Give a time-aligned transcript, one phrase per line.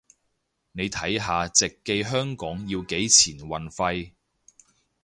[0.71, 4.13] 你睇下直寄香港要幾錢運費